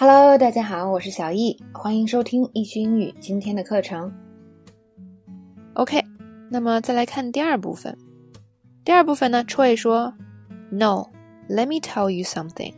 [0.00, 4.08] Hello，大家好，我是小易，欢迎收听易趣英语今天的课程。
[5.74, 6.00] OK，
[6.48, 7.98] 那么再来看第二部分。
[8.84, 10.14] 第二部分呢，Troy 说
[10.70, 12.72] ：“No，let me tell you something。”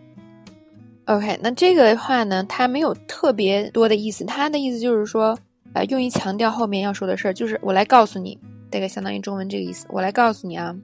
[1.05, 5.39] OK，那这个的话呢，它没有特别多的意思，它的意思就是说，
[5.75, 8.39] 呃，用于强调后面要说的事儿，就是我来告诉你，
[8.71, 9.85] 大概相当于中文这个意思。
[9.91, 10.75] 我来告诉你啊，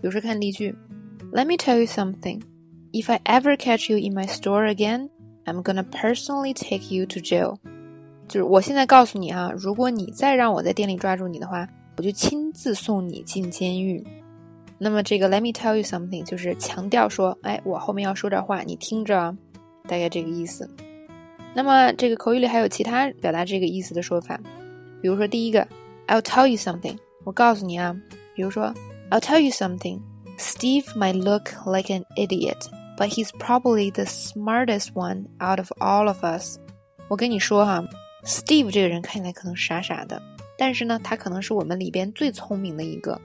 [0.00, 0.74] 比如说看例句
[1.30, 2.40] ：“Let me tell you something.
[2.90, 5.10] If I ever catch you in my store again。”
[5.48, 7.56] I'm gonna personally take you to jail，
[8.28, 14.06] 就是我现在告诉你啊，如果你再让我在店里抓住你的话，我就亲自送你进监狱。
[14.76, 19.34] 那么这个 Let me tell you something 就是强调说，哎，我后面要说点话，你听着，
[19.88, 20.68] 大概这个意思。
[21.54, 24.38] 那么这个口语里还有其他表达这个意思的说法，
[25.02, 25.66] 比如说第一个
[26.06, 27.96] ，I'll tell you something，我告诉你啊，
[28.36, 28.72] 比如说
[29.10, 32.68] I'll tell you something，Steve might look like an idiot。
[32.97, 36.57] But he's probably the smartest one out of all of us。
[37.09, 37.83] 我跟你说哈，
[38.23, 40.21] Steve 这个人看起来可能傻傻的，
[40.57, 43.19] 但是呢，他可能是我们里边最聪明的一个。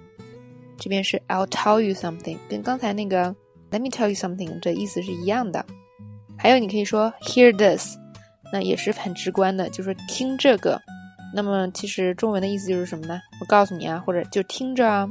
[0.78, 3.34] 这边是 I'll tell you something，跟刚才那个
[3.70, 5.64] Let me tell you something 这意思是一样的。
[6.36, 7.96] 还有你可以说 Hear this，
[8.52, 10.80] 那也是很直观的，就是听这个。
[11.34, 13.20] 那么其实中文的意思就是什么呢？
[13.40, 15.06] 我告诉你啊，或者就听着啊。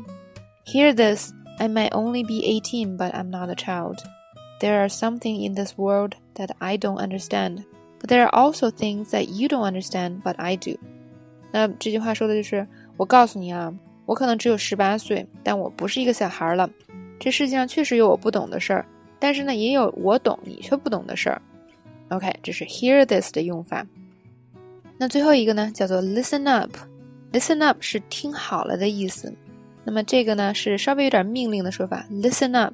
[0.66, 1.32] Hear this.
[1.60, 3.98] I might only be eighteen, but I'm not a child.
[4.63, 7.65] There are something in this world that I don't understand,
[7.99, 10.79] but there are also things that you don't understand, but I do.
[11.51, 12.65] 那这句话说的就是，
[12.97, 13.75] 我告诉你啊，
[14.07, 16.71] 我可能只有十八岁，但我不是一个小孩了。
[17.19, 18.87] 这世界上确实有我不懂的事儿，
[19.19, 21.43] 但是呢，也有我懂你却不懂的事儿。
[22.11, 23.85] OK，这是 hear this 的用法。
[24.97, 26.71] 那最后一个呢，叫做 listen up。
[27.33, 29.35] listen up 是听好了的意思。
[29.83, 32.73] 那么这个呢，是稍微有点命令的说法，listen up。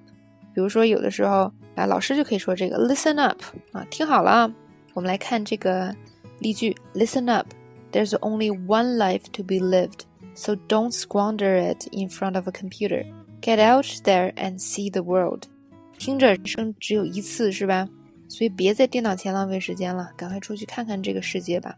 [0.59, 4.53] 比如说，有的时候啊，老师就可以说这个 “listen up” 啊，听好了啊。
[4.93, 5.95] 我们来看这个
[6.41, 7.47] 例句：“Listen up,
[7.93, 10.01] there's only one life to be lived,
[10.35, 13.07] so don't squander it in front of a computer.
[13.41, 15.45] Get out there and see the world.”
[15.97, 17.89] 听着，人生只有一次，是吧？
[18.29, 21.73] 所以别在电脑前浪费时间了，赶快出去看看这个世界吧。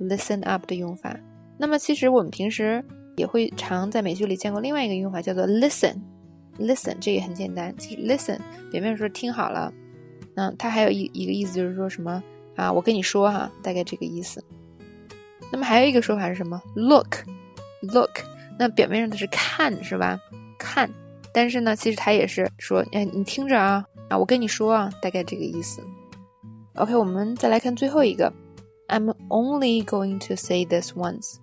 [0.00, 1.16] “Listen up” 的用法。
[1.56, 2.84] 那么，其实我们平时
[3.14, 5.94] 也会常在美剧里见过另外一个用法，叫做 “listen”。
[6.58, 7.76] Listen，这也很简单。
[7.76, 8.38] 其实 listen
[8.70, 9.72] 表面说听好了，
[10.36, 12.22] 嗯，它还有一一个意思就是说什么
[12.54, 12.72] 啊？
[12.72, 14.42] 我跟你说哈，大概这个意思。
[15.52, 18.20] 那么还有一个说法是什么？Look，look，
[18.58, 20.18] 那表面上它是看是吧？
[20.58, 20.90] 看，
[21.32, 25.82] 但是呢，其实它也是说，哎，你听着啊，啊，我跟你说啊，大概这个意思。
[26.74, 28.32] OK，我们再来看最后一个
[28.88, 31.36] ，I'm only going to say this once。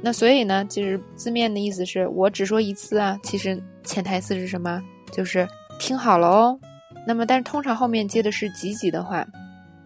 [0.00, 3.18] 那所以呢，其实字面的意思是我只说一次啊。
[3.22, 4.80] 其实潜台词是什么？
[5.10, 5.48] 就是
[5.78, 6.58] 听好了哦。
[7.06, 9.26] 那么，但是通常后面接的是积极的话，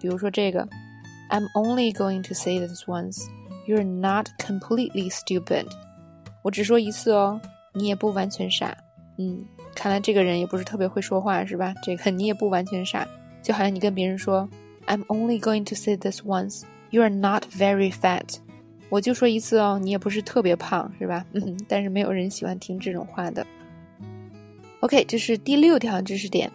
[0.00, 0.68] 比如说这个
[1.30, 3.22] ，I'm only going to say this once.
[3.66, 5.66] You're not completely stupid.
[6.42, 7.40] 我只说一次哦，
[7.72, 8.76] 你也不完全傻。
[9.18, 9.44] 嗯，
[9.74, 11.72] 看来这个人也不是特别会说话，是吧？
[11.82, 13.06] 这个你也不完全傻，
[13.42, 14.48] 就好像你跟别人说
[14.86, 16.62] ，I'm only going to say this once.
[16.90, 18.38] You're not very fat.
[18.92, 21.24] 我就说一次哦，你也不是特别胖，是吧？
[21.32, 23.46] 嗯，但是没有人喜欢听这种话的。
[24.80, 26.52] OK，这是第六条知识点。